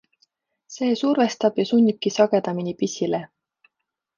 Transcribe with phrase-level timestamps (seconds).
[0.75, 3.21] See survestab ja sunnibki sagedamini pissile.